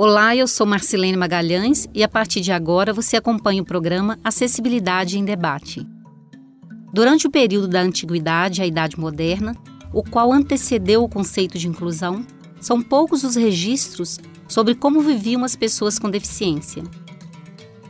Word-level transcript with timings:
Olá, 0.00 0.36
eu 0.36 0.46
sou 0.46 0.64
Marcelene 0.64 1.16
Magalhães 1.16 1.88
e 1.92 2.04
a 2.04 2.08
partir 2.08 2.40
de 2.40 2.52
agora 2.52 2.92
você 2.92 3.16
acompanha 3.16 3.62
o 3.62 3.64
programa 3.64 4.16
Acessibilidade 4.22 5.18
em 5.18 5.24
Debate. 5.24 5.84
Durante 6.94 7.26
o 7.26 7.30
período 7.32 7.66
da 7.66 7.80
Antiguidade 7.80 8.62
à 8.62 8.66
Idade 8.66 8.96
Moderna, 8.96 9.56
o 9.92 10.04
qual 10.04 10.32
antecedeu 10.32 11.02
o 11.02 11.08
conceito 11.08 11.58
de 11.58 11.66
inclusão, 11.66 12.24
são 12.60 12.80
poucos 12.80 13.24
os 13.24 13.34
registros 13.34 14.20
sobre 14.46 14.76
como 14.76 15.00
viviam 15.00 15.42
as 15.42 15.56
pessoas 15.56 15.98
com 15.98 16.08
deficiência. 16.08 16.84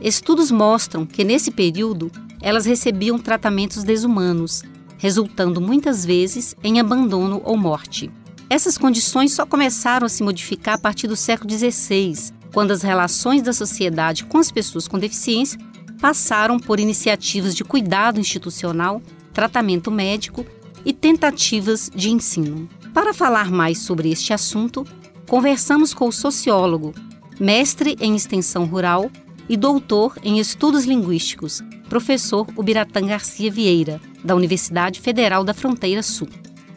Estudos 0.01 0.49
mostram 0.49 1.05
que 1.05 1.23
nesse 1.23 1.51
período 1.51 2.11
elas 2.41 2.65
recebiam 2.65 3.19
tratamentos 3.19 3.83
desumanos, 3.83 4.63
resultando 4.97 5.61
muitas 5.61 6.03
vezes 6.03 6.55
em 6.63 6.79
abandono 6.79 7.39
ou 7.45 7.55
morte. 7.55 8.09
Essas 8.49 8.79
condições 8.79 9.33
só 9.33 9.45
começaram 9.45 10.07
a 10.07 10.09
se 10.09 10.23
modificar 10.23 10.75
a 10.75 10.79
partir 10.79 11.07
do 11.07 11.15
século 11.15 11.51
XVI, 11.51 12.33
quando 12.51 12.71
as 12.71 12.81
relações 12.81 13.43
da 13.43 13.53
sociedade 13.53 14.25
com 14.25 14.39
as 14.39 14.51
pessoas 14.51 14.87
com 14.87 14.97
deficiência 14.97 15.59
passaram 16.01 16.57
por 16.57 16.79
iniciativas 16.79 17.55
de 17.55 17.63
cuidado 17.63 18.19
institucional, 18.19 19.01
tratamento 19.33 19.91
médico 19.91 20.43
e 20.83 20.91
tentativas 20.91 21.91
de 21.93 22.09
ensino. 22.09 22.67
Para 22.91 23.13
falar 23.13 23.51
mais 23.51 23.79
sobre 23.79 24.09
este 24.09 24.33
assunto, 24.33 24.83
conversamos 25.27 25.93
com 25.93 26.07
o 26.07 26.11
sociólogo, 26.11 26.95
mestre 27.39 27.95
em 27.99 28.15
extensão 28.15 28.65
rural 28.65 29.11
e 29.47 29.55
doutor 29.55 30.17
em 30.23 30.39
estudos 30.39 30.85
linguísticos, 30.85 31.61
professor 31.87 32.47
Ubiratã 32.55 33.05
Garcia 33.05 33.51
Vieira, 33.51 34.01
da 34.23 34.35
Universidade 34.35 34.99
Federal 34.99 35.43
da 35.43 35.53
Fronteira 35.53 36.01
Sul. 36.01 36.27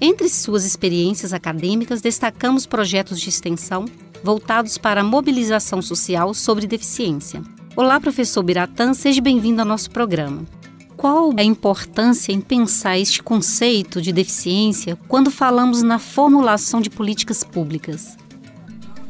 Entre 0.05 0.29
suas 0.29 0.65
experiências 0.65 1.33
acadêmicas, 1.33 2.01
destacamos 2.01 2.67
projetos 2.67 3.21
de 3.21 3.29
extensão 3.29 3.85
voltados 4.25 4.77
para 4.77 5.01
a 5.01 5.05
mobilização 5.05 5.81
social 5.81 6.35
sobre 6.35 6.67
deficiência. 6.67 7.41
Olá, 7.77 8.01
professor 8.01 8.43
Biratã, 8.43 8.95
seja 8.95 9.23
bem-vindo 9.23 9.61
ao 9.61 9.67
nosso 9.67 9.93
programa. 9.93 10.43
Qual 10.97 11.31
a 11.39 11.43
importância 11.45 12.33
em 12.33 12.41
pensar 12.41 12.99
este 12.99 13.23
conceito 13.23 14.03
de 14.03 14.13
deficiência 14.13 14.99
quando 15.07 15.31
falamos 15.31 15.85
na 15.85 16.01
formulação 16.01 16.81
de 16.81 16.91
políticas 16.91 17.45
públicas? 17.45 18.17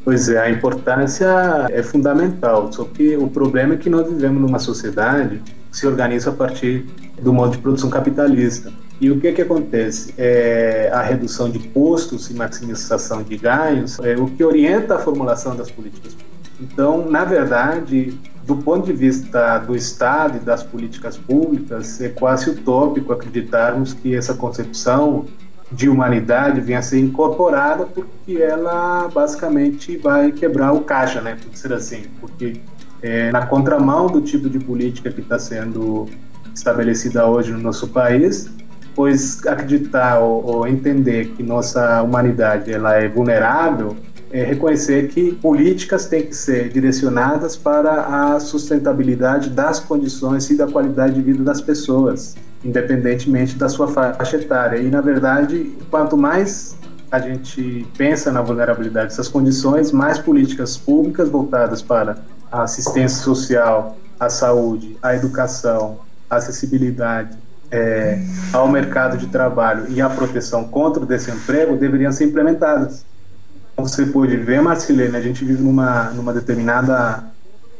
Pois 0.05 0.29
é, 0.29 0.37
a 0.37 0.51
importância 0.51 1.25
é 1.71 1.81
fundamental, 1.81 2.71
só 2.71 2.83
que 2.83 3.17
o 3.17 3.27
problema 3.27 3.73
é 3.73 3.77
que 3.77 3.89
nós 3.89 4.07
vivemos 4.07 4.39
numa 4.39 4.59
sociedade 4.59 5.41
que 5.71 5.75
se 5.75 5.87
organiza 5.87 6.29
a 6.29 6.33
partir 6.33 6.85
do 7.19 7.33
modo 7.33 7.53
de 7.53 7.57
produção 7.57 7.89
capitalista. 7.89 8.71
E 9.03 9.11
o 9.11 9.19
que 9.19 9.33
que 9.33 9.41
acontece? 9.41 10.13
É, 10.17 10.89
a 10.93 11.01
redução 11.01 11.49
de 11.49 11.59
custos 11.59 12.29
e 12.29 12.33
maximização 12.33 13.21
de 13.21 13.35
ganhos 13.35 13.99
é 13.99 14.15
o 14.15 14.27
que 14.27 14.41
orienta 14.41 14.95
a 14.95 14.99
formulação 14.99 15.57
das 15.57 15.69
políticas 15.69 16.13
públicas. 16.13 16.33
Então, 16.61 17.11
na 17.11 17.25
verdade, 17.25 18.17
do 18.47 18.55
ponto 18.55 18.85
de 18.85 18.93
vista 18.93 19.57
do 19.57 19.75
Estado 19.75 20.37
e 20.37 20.39
das 20.39 20.63
políticas 20.63 21.17
públicas, 21.17 21.99
é 21.99 22.07
quase 22.07 22.49
utópico 22.49 23.11
acreditarmos 23.11 23.91
que 23.93 24.15
essa 24.15 24.35
concepção 24.35 25.25
de 25.69 25.89
humanidade 25.89 26.61
venha 26.61 26.79
a 26.79 26.81
ser 26.81 26.99
incorporada, 26.99 27.85
porque 27.85 28.37
ela 28.41 29.09
basicamente 29.13 29.97
vai 29.97 30.31
quebrar 30.31 30.71
o 30.71 30.79
caixa, 30.79 31.19
né, 31.19 31.35
por 31.43 31.51
dizer 31.51 31.73
assim, 31.73 32.03
porque 32.21 32.61
é, 33.01 33.33
na 33.33 33.45
contramão 33.47 34.07
do 34.07 34.21
tipo 34.21 34.49
de 34.49 34.59
política 34.59 35.11
que 35.11 35.19
está 35.19 35.37
sendo 35.37 36.07
estabelecida 36.55 37.25
hoje 37.25 37.51
no 37.51 37.59
nosso 37.59 37.87
país, 37.89 38.49
pois 38.95 39.45
acreditar 39.45 40.19
ou, 40.19 40.45
ou, 40.45 40.67
entender 40.67 41.29
que 41.29 41.43
nossa 41.43 42.01
humanidade 42.01 42.71
ela 42.71 42.95
é 42.95 43.07
vulnerável 43.07 43.95
é 44.31 44.43
reconhecer 44.43 45.09
que 45.09 45.31
políticas 45.35 46.07
têm 46.07 46.25
que 46.25 46.35
ser 46.35 46.69
direcionadas 46.69 47.55
para 47.55 48.33
a 48.33 48.39
sustentabilidade 48.39 49.51
das 49.51 49.79
condições 49.79 50.49
e 50.49 50.57
da 50.57 50.67
qualidade 50.67 51.13
de 51.13 51.21
vida 51.21 51.43
das 51.43 51.61
pessoas, 51.61 52.35
independentemente 52.65 53.55
da 53.55 53.69
sua 53.69 53.87
faixa 53.87 54.37
etária. 54.37 54.79
E, 54.79 54.89
na 54.89 55.01
verdade, 55.01 55.71
quanto 55.91 56.17
mais 56.17 56.75
a 57.11 57.19
gente 57.19 57.87
pensa 57.95 58.31
na 58.31 58.41
vulnerabilidade 58.41 59.09
dessas 59.09 59.27
condições, 59.27 59.91
mais 59.91 60.17
políticas 60.17 60.75
públicas 60.77 61.29
voltadas 61.29 61.79
para 61.83 62.17
a 62.51 62.63
assistência 62.63 63.21
social, 63.21 63.95
a 64.19 64.29
saúde, 64.29 64.97
a 64.99 65.15
educação, 65.15 65.99
a 66.27 66.37
acessibilidade, 66.37 67.37
é, 67.73 68.19
ao 68.53 68.69
mercado 68.69 69.17
de 69.17 69.25
trabalho 69.27 69.87
e 69.89 69.99
à 69.99 70.07
proteção 70.07 70.65
contra 70.65 71.01
o 71.01 71.07
desemprego 71.07 71.75
deveriam 71.75 72.11
ser 72.11 72.25
implementadas. 72.25 73.03
Como 73.75 73.89
você 73.89 74.05
pode 74.05 74.37
ver, 74.37 74.61
Marcilene, 74.61 75.17
a 75.17 75.21
gente 75.21 75.43
vive 75.43 75.63
numa, 75.63 76.11
numa 76.11 76.31
determinada 76.31 77.23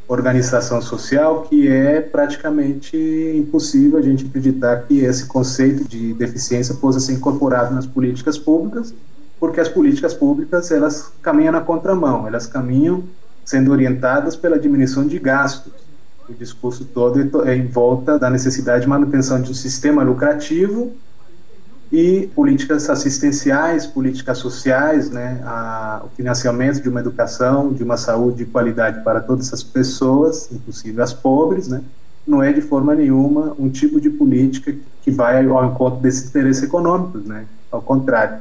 organização 0.08 0.82
social 0.82 1.42
que 1.42 1.68
é 1.68 2.00
praticamente 2.00 2.96
impossível 3.36 3.96
a 3.98 4.02
gente 4.02 4.26
acreditar 4.26 4.82
que 4.82 4.98
esse 4.98 5.26
conceito 5.26 5.88
de 5.88 6.12
deficiência 6.14 6.74
possa 6.74 6.98
ser 6.98 7.12
incorporado 7.12 7.72
nas 7.72 7.86
políticas 7.86 8.36
públicas, 8.36 8.92
porque 9.38 9.60
as 9.60 9.68
políticas 9.68 10.12
públicas 10.12 10.72
elas 10.72 11.12
caminham 11.22 11.52
na 11.52 11.60
contramão, 11.60 12.26
elas 12.26 12.48
caminham 12.48 13.04
sendo 13.44 13.70
orientadas 13.70 14.34
pela 14.34 14.58
diminuição 14.58 15.06
de 15.06 15.20
gastos 15.20 15.83
o 16.28 16.32
discurso 16.32 16.84
todo 16.84 17.46
é 17.46 17.56
em 17.56 17.66
volta 17.66 18.18
da 18.18 18.30
necessidade 18.30 18.82
de 18.82 18.88
manutenção 18.88 19.40
de 19.40 19.50
um 19.50 19.54
sistema 19.54 20.02
lucrativo 20.02 20.92
e 21.92 22.28
políticas 22.34 22.88
assistenciais, 22.90 23.86
políticas 23.86 24.38
sociais, 24.38 25.10
né, 25.10 25.40
a, 25.44 26.02
o 26.04 26.08
financiamento 26.16 26.82
de 26.82 26.88
uma 26.88 27.00
educação, 27.00 27.72
de 27.72 27.82
uma 27.84 27.96
saúde 27.96 28.38
de 28.38 28.46
qualidade 28.46 29.04
para 29.04 29.20
todas 29.20 29.52
as 29.52 29.62
pessoas, 29.62 30.50
inclusive 30.50 31.00
as 31.00 31.12
pobres, 31.12 31.68
né, 31.68 31.82
não 32.26 32.42
é 32.42 32.52
de 32.52 32.62
forma 32.62 32.94
nenhuma 32.94 33.54
um 33.58 33.68
tipo 33.68 34.00
de 34.00 34.10
política 34.10 34.74
que 35.02 35.10
vai 35.10 35.46
ao 35.46 35.66
encontro 35.66 36.00
desses 36.00 36.28
interesses 36.28 36.62
econômicos, 36.62 37.24
né, 37.24 37.44
ao 37.70 37.82
contrário. 37.82 38.38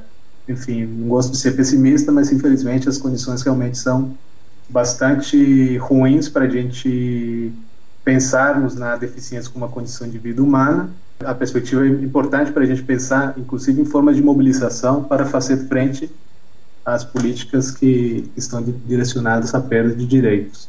Enfim, 0.47 0.85
não 0.85 1.09
gosto 1.09 1.31
de 1.31 1.37
ser 1.37 1.51
pessimista, 1.51 2.11
mas 2.11 2.31
infelizmente 2.31 2.89
as 2.89 2.97
condições 2.97 3.41
realmente 3.43 3.77
são 3.77 4.17
bastante 4.69 5.77
ruins 5.77 6.27
para 6.27 6.45
a 6.45 6.49
gente 6.49 7.53
pensarmos 8.03 8.75
na 8.75 8.95
deficiência 8.95 9.51
como 9.51 9.65
uma 9.65 9.71
condição 9.71 10.09
de 10.09 10.17
vida 10.17 10.41
humana. 10.41 10.89
A 11.23 11.33
perspectiva 11.33 11.85
é 11.85 11.89
importante 11.89 12.51
para 12.51 12.63
a 12.63 12.65
gente 12.65 12.83
pensar, 12.83 13.33
inclusive, 13.37 13.81
em 13.81 13.85
formas 13.85 14.15
de 14.15 14.21
mobilização 14.21 15.03
para 15.03 15.25
fazer 15.25 15.67
frente 15.67 16.11
às 16.85 17.03
políticas 17.03 17.71
que 17.71 18.29
estão 18.35 18.61
direcionadas 18.61 19.55
à 19.55 19.61
perda 19.61 19.95
de 19.95 20.05
direitos. 20.05 20.67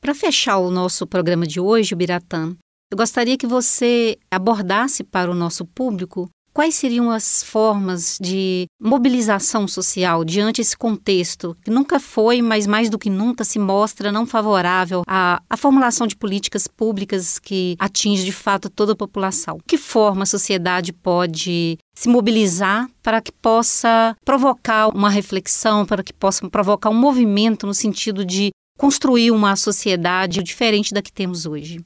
Para 0.00 0.14
fechar 0.14 0.58
o 0.58 0.70
nosso 0.70 1.06
programa 1.06 1.46
de 1.46 1.60
hoje, 1.60 1.94
Biratã, 1.94 2.56
eu 2.90 2.96
gostaria 2.96 3.36
que 3.36 3.46
você 3.46 4.18
abordasse 4.30 5.04
para 5.04 5.30
o 5.30 5.34
nosso 5.34 5.64
público 5.64 6.28
Quais 6.52 6.74
seriam 6.74 7.10
as 7.10 7.44
formas 7.44 8.18
de 8.20 8.66
mobilização 8.80 9.68
social 9.68 10.24
diante 10.24 10.60
desse 10.60 10.76
contexto 10.76 11.56
que 11.64 11.70
nunca 11.70 12.00
foi, 12.00 12.42
mas 12.42 12.66
mais 12.66 12.90
do 12.90 12.98
que 12.98 13.08
nunca 13.08 13.44
se 13.44 13.58
mostra 13.58 14.10
não 14.10 14.26
favorável 14.26 15.02
à, 15.06 15.40
à 15.48 15.56
formulação 15.56 16.08
de 16.08 16.16
políticas 16.16 16.66
públicas 16.66 17.38
que 17.38 17.76
atinge 17.78 18.24
de 18.24 18.32
fato 18.32 18.68
toda 18.68 18.92
a 18.92 18.96
população? 18.96 19.58
Que 19.64 19.78
forma 19.78 20.24
a 20.24 20.26
sociedade 20.26 20.92
pode 20.92 21.78
se 21.94 22.08
mobilizar 22.08 22.90
para 23.00 23.20
que 23.20 23.30
possa 23.30 24.16
provocar 24.24 24.88
uma 24.88 25.08
reflexão, 25.08 25.86
para 25.86 26.02
que 26.02 26.12
possa 26.12 26.48
provocar 26.50 26.90
um 26.90 26.94
movimento 26.94 27.64
no 27.64 27.74
sentido 27.74 28.24
de 28.24 28.50
construir 28.76 29.30
uma 29.30 29.54
sociedade 29.54 30.42
diferente 30.42 30.92
da 30.92 31.00
que 31.00 31.12
temos 31.12 31.46
hoje? 31.46 31.84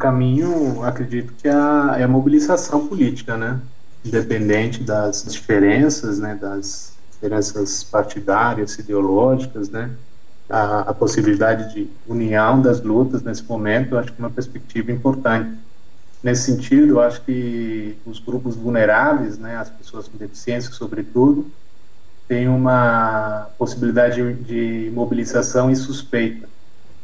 Caminho, 0.00 0.82
acredito 0.82 1.32
que 1.34 1.46
é 1.46 1.52
a, 1.52 1.96
é 1.98 2.02
a 2.02 2.08
mobilização 2.08 2.88
política, 2.88 3.36
né? 3.36 3.60
Independente 4.04 4.82
das 4.82 5.24
diferenças, 5.24 6.18
né? 6.18 6.34
Das 6.34 6.94
diferenças 7.12 7.84
partidárias, 7.84 8.78
ideológicas, 8.78 9.68
né? 9.68 9.90
A, 10.48 10.80
a, 10.80 10.94
possibilidade 10.94 11.72
de 11.72 11.88
união 12.08 12.60
das 12.60 12.80
lutas 12.80 13.22
nesse 13.22 13.44
momento, 13.44 13.96
acho 13.96 14.12
que 14.12 14.20
é 14.20 14.24
uma 14.24 14.30
perspectiva 14.30 14.90
importante. 14.90 15.56
Nesse 16.22 16.50
sentido, 16.50 16.94
eu 16.94 17.00
acho 17.00 17.20
que 17.22 17.96
os 18.04 18.18
grupos 18.18 18.56
vulneráveis, 18.56 19.38
né, 19.38 19.56
as 19.56 19.70
pessoas 19.70 20.08
com 20.08 20.18
deficiência, 20.18 20.72
sobretudo, 20.72 21.46
têm 22.26 22.48
uma 22.48 23.48
possibilidade 23.56 24.16
de, 24.16 24.86
de 24.86 24.90
mobilização 24.90 25.70
insuspeita 25.70 26.48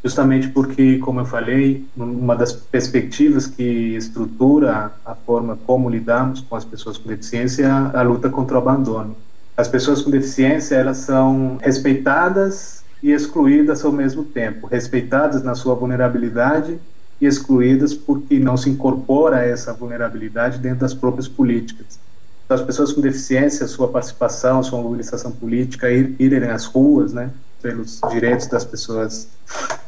justamente 0.06 0.48
porque, 0.50 0.98
como 0.98 1.18
eu 1.18 1.24
falei, 1.24 1.84
uma 1.96 2.36
das 2.36 2.52
perspectivas 2.52 3.48
que 3.48 3.96
estrutura 3.96 4.92
a 5.04 5.16
forma 5.16 5.58
como 5.66 5.90
lidamos 5.90 6.40
com 6.42 6.54
as 6.54 6.64
pessoas 6.64 6.96
com 6.96 7.08
deficiência 7.08 7.64
é 7.64 7.98
a, 7.98 8.02
luta 8.02 8.30
contra 8.30 8.54
o 8.54 8.58
abandono. 8.60 9.16
As 9.56 9.66
pessoas 9.66 10.02
com 10.02 10.10
deficiência, 10.12 10.76
elas 10.76 10.98
são 10.98 11.58
respeitadas 11.60 12.84
e 13.02 13.10
excluídas 13.10 13.84
ao 13.84 13.90
mesmo 13.90 14.22
tempo, 14.22 14.68
respeitadas 14.68 15.42
na 15.42 15.56
sua 15.56 15.74
vulnerabilidade 15.74 16.78
e 17.20 17.26
excluídas 17.26 17.92
porque 17.92 18.38
não 18.38 18.56
se 18.56 18.70
incorpora 18.70 19.44
essa 19.44 19.72
vulnerabilidade 19.72 20.60
dentro 20.60 20.80
das 20.80 20.94
próprias 20.94 21.26
políticas. 21.26 21.98
Então, 22.44 22.56
as 22.56 22.62
pessoas 22.62 22.92
com 22.92 23.00
deficiência, 23.00 23.66
sua 23.66 23.88
participação, 23.88 24.62
sua 24.62 24.80
mobilização 24.80 25.32
política, 25.32 25.90
ir, 25.90 26.14
irem 26.20 26.48
às 26.48 26.64
ruas, 26.64 27.12
né, 27.12 27.32
pelos 27.60 28.00
direitos 28.08 28.46
das 28.46 28.64
pessoas 28.64 29.26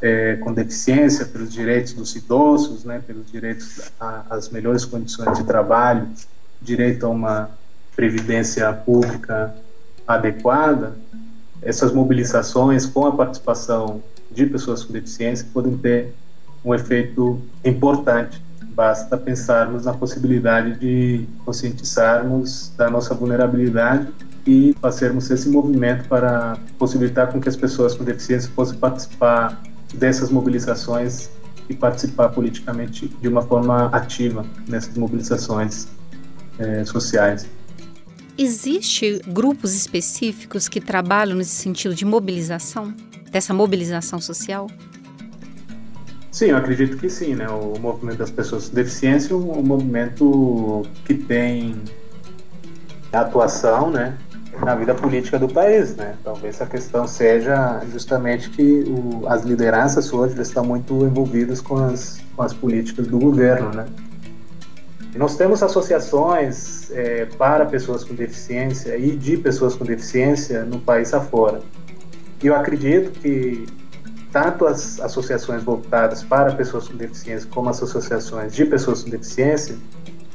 é, 0.01 0.37
com 0.37 0.53
deficiência, 0.53 1.25
pelos 1.25 1.53
direitos 1.53 1.93
dos 1.93 2.15
idosos, 2.15 2.85
né, 2.85 3.03
pelos 3.07 3.31
direitos 3.31 3.91
às 4.31 4.49
melhores 4.51 4.85
condições 4.85 5.39
de 5.39 5.45
trabalho, 5.45 6.09
direito 6.61 7.07
a 7.07 7.09
uma 7.09 7.51
previdência 7.97 8.73
pública 8.73 9.55
adequada, 10.07 10.97
essas 11.61 11.93
mobilizações 11.93 12.87
com 12.87 13.07
a 13.07 13.13
participação 13.13 14.03
de 14.31 14.47
pessoas 14.47 14.85
com 14.85 14.93
deficiência 14.93 15.47
podem 15.53 15.77
ter 15.77 16.15
um 16.65 16.75
efeito 16.75 17.41
importante. 17.65 18.41
Basta 18.63 19.17
pensarmos 19.17 19.85
na 19.85 19.93
possibilidade 19.93 20.79
de 20.79 21.27
conscientizarmos 21.45 22.73
da 22.77 22.89
nossa 22.89 23.13
vulnerabilidade 23.15 24.07
e 24.47 24.75
fazermos 24.81 25.29
esse 25.31 25.49
movimento 25.49 26.09
para 26.09 26.57
possibilitar 26.79 27.33
com 27.33 27.41
que 27.41 27.49
as 27.49 27.57
pessoas 27.57 27.95
com 27.95 28.05
deficiência 28.05 28.51
possam 28.55 28.79
participar 28.79 29.61
dessas 29.95 30.31
mobilizações 30.31 31.31
e 31.69 31.75
participar 31.75 32.31
politicamente 32.31 33.09
de 33.09 33.29
uma 33.29 33.43
forma 33.43 33.87
ativa 33.87 34.45
nessas 34.67 34.97
mobilizações 34.97 35.89
eh, 36.59 36.85
sociais. 36.85 37.47
Existe 38.37 39.21
grupos 39.27 39.75
específicos 39.75 40.69
que 40.69 40.81
trabalham 40.81 41.37
nesse 41.37 41.57
sentido 41.57 41.95
de 41.95 42.05
mobilização, 42.05 42.95
dessa 43.31 43.53
mobilização 43.53 44.21
social? 44.21 44.69
Sim, 46.31 46.47
eu 46.47 46.57
acredito 46.57 46.97
que 46.97 47.11
sim, 47.11 47.35
né? 47.35 47.49
O 47.49 47.79
movimento 47.81 48.19
das 48.19 48.31
pessoas 48.31 48.69
com 48.69 48.77
deficiência 48.77 49.33
é 49.33 49.37
um 49.37 49.63
movimento 49.63 50.87
que 51.05 51.15
tem 51.15 51.75
atuação, 53.13 53.91
né? 53.91 54.17
Na 54.65 54.75
vida 54.75 54.95
política 54.95 55.39
do 55.39 55.49
país, 55.49 55.95
né? 55.97 56.15
Talvez 56.25 56.61
a 56.61 56.67
questão 56.67 57.07
seja 57.07 57.81
justamente 57.93 58.51
que 58.51 58.85
o, 58.89 59.27
as 59.29 59.43
lideranças 59.43 60.13
hoje 60.13 60.41
estão 60.41 60.65
muito 60.65 61.05
envolvidas 61.05 61.61
com 61.61 61.77
as, 61.77 62.21
com 62.35 62.43
as 62.43 62.53
políticas 62.53 63.07
do 63.07 63.19
governo, 63.19 63.71
né? 63.73 63.87
Nós 65.17 65.37
temos 65.37 65.63
associações 65.63 66.91
é, 66.93 67.25
para 67.25 67.67
pessoas 67.67 68.05
com 68.05 68.15
deficiência 68.15 68.97
e 68.97 69.17
de 69.17 69.37
pessoas 69.37 69.75
com 69.75 69.85
deficiência 69.85 70.65
no 70.65 70.79
país 70.81 71.13
afora. 71.13 71.61
E 72.43 72.47
eu 72.47 72.55
acredito 72.55 73.11
que 73.19 73.67
tanto 74.31 74.67
as 74.67 75.01
associações 75.01 75.63
voltadas 75.63 76.23
para 76.23 76.53
pessoas 76.53 76.87
com 76.87 76.97
deficiência 76.97 77.49
como 77.51 77.69
as 77.69 77.83
associações 77.83 78.55
de 78.55 78.65
pessoas 78.67 79.03
com 79.03 79.11
deficiência 79.11 79.77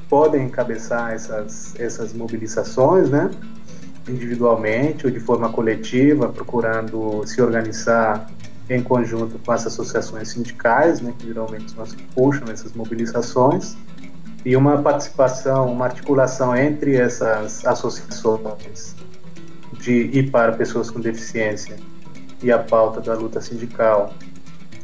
podem 0.09 0.45
encabeçar 0.45 1.13
essas, 1.13 1.73
essas 1.79 2.13
mobilizações, 2.13 3.09
né? 3.09 3.31
Individualmente 4.07 5.05
ou 5.05 5.11
de 5.11 5.19
forma 5.19 5.49
coletiva, 5.49 6.29
procurando 6.29 7.25
se 7.25 7.41
organizar 7.41 8.29
em 8.69 8.81
conjunto 8.81 9.39
com 9.39 9.51
as 9.51 9.65
associações 9.65 10.29
sindicais, 10.29 11.01
né, 11.01 11.13
que 11.17 11.27
geralmente 11.27 11.71
são 11.71 11.83
as 11.83 11.93
que 11.93 12.03
puxam 12.15 12.47
essas 12.51 12.73
mobilizações, 12.73 13.75
e 14.45 14.55
uma 14.55 14.81
participação, 14.81 15.71
uma 15.71 15.85
articulação 15.85 16.55
entre 16.55 16.95
essas 16.95 17.65
associações 17.65 18.95
de 19.79 20.09
e 20.13 20.23
para 20.23 20.51
pessoas 20.53 20.89
com 20.89 20.99
deficiência 20.99 21.77
e 22.41 22.51
a 22.51 22.59
pauta 22.59 22.99
da 22.99 23.13
luta 23.13 23.39
sindical 23.41 24.13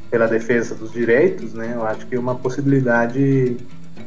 pela 0.09 0.27
defesa 0.27 0.75
dos 0.75 0.91
direitos, 0.91 1.53
né, 1.53 1.73
eu 1.75 1.85
acho 1.85 2.05
que 2.07 2.15
é 2.15 2.19
uma 2.19 2.35
possibilidade 2.35 3.57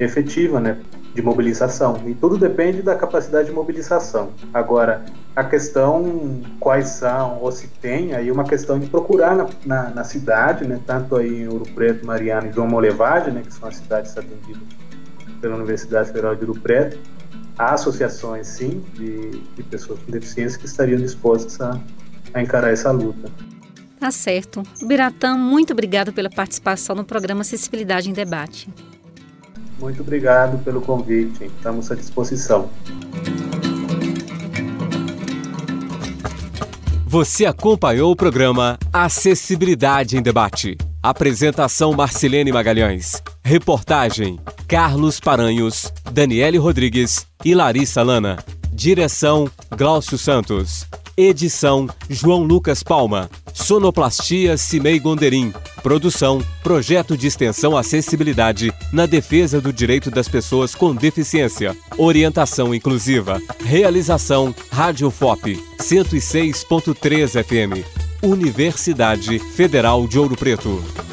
efetiva, 0.00 0.58
né, 0.58 0.78
de 1.14 1.22
mobilização. 1.22 2.00
E 2.06 2.14
tudo 2.14 2.38
depende 2.38 2.82
da 2.82 2.94
capacidade 2.94 3.48
de 3.48 3.54
mobilização. 3.54 4.30
Agora, 4.52 5.04
a 5.36 5.44
questão 5.44 6.40
quais 6.58 6.88
são 6.88 7.38
ou 7.40 7.52
se 7.52 7.68
tem, 7.68 8.14
aí 8.14 8.30
uma 8.30 8.44
questão 8.44 8.78
de 8.78 8.86
procurar 8.86 9.36
na, 9.36 9.46
na, 9.64 9.90
na 9.90 10.04
cidade, 10.04 10.66
né, 10.66 10.80
tanto 10.86 11.16
aí 11.16 11.42
em 11.42 11.48
Ouro 11.48 11.66
Preto, 11.74 12.06
Mariana 12.06 12.48
e 12.48 12.52
João 12.52 12.68
Molevade, 12.68 13.30
né, 13.30 13.42
que 13.44 13.52
são 13.52 13.68
as 13.68 13.76
cidades 13.76 14.16
atendidas 14.16 14.62
pela 15.40 15.56
Universidade 15.56 16.08
Federal 16.08 16.34
de 16.34 16.44
Ouro 16.46 16.60
Preto, 16.60 16.98
há 17.58 17.74
associações, 17.74 18.46
sim, 18.46 18.82
de, 18.94 19.40
de 19.40 19.62
pessoas 19.64 19.98
com 20.00 20.10
deficiência 20.10 20.58
que 20.58 20.66
estariam 20.66 21.00
dispostas 21.00 21.60
a 21.60 21.78
a 22.34 22.42
encarar 22.42 22.70
essa 22.70 22.90
luta. 22.90 23.30
Tá 23.98 24.10
certo. 24.10 24.62
Biratã, 24.82 25.36
muito 25.36 25.72
obrigado 25.72 26.12
pela 26.12 26.28
participação 26.28 26.96
no 26.96 27.04
programa 27.04 27.42
Acessibilidade 27.42 28.10
em 28.10 28.12
Debate. 28.12 28.68
Muito 29.82 30.00
obrigado 30.00 30.62
pelo 30.62 30.80
convite. 30.80 31.44
Estamos 31.44 31.90
à 31.90 31.96
disposição. 31.96 32.70
Você 37.04 37.44
acompanhou 37.44 38.12
o 38.12 38.16
programa 38.16 38.78
Acessibilidade 38.92 40.16
em 40.16 40.22
Debate. 40.22 40.78
Apresentação 41.02 41.92
Marcelene 41.94 42.52
Magalhães. 42.52 43.20
Reportagem 43.42 44.38
Carlos 44.68 45.18
Paranhos, 45.18 45.92
Daniele 46.12 46.58
Rodrigues 46.58 47.26
e 47.44 47.52
Larissa 47.52 48.04
Lana. 48.04 48.38
Direção 48.72 49.50
Glaucio 49.76 50.16
Santos. 50.16 50.86
Edição 51.16 51.88
João 52.08 52.44
Lucas 52.44 52.84
Palma. 52.84 53.28
Sonoplastia 53.52 54.56
Cimei 54.56 55.00
Gonderim. 55.00 55.52
Produção 55.82 56.40
Projeto 56.62 57.16
de 57.16 57.26
Extensão 57.26 57.76
Acessibilidade 57.76 58.72
na 58.92 59.06
defesa 59.06 59.60
do 59.60 59.72
direito 59.72 60.10
das 60.10 60.28
pessoas 60.28 60.74
com 60.74 60.94
deficiência. 60.94 61.76
Orientação 61.96 62.74
inclusiva. 62.74 63.40
Realização 63.64 64.54
Rádio 64.70 65.10
FOP 65.10 65.58
106.3 65.78 67.42
FM. 67.42 67.84
Universidade 68.22 69.38
Federal 69.38 70.06
de 70.06 70.18
Ouro 70.18 70.36
Preto. 70.36 71.11